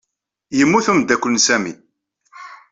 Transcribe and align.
Yemmut 0.57 0.85
umeddakel 0.91 1.31
n 1.31 1.37
Sami. 1.45 1.73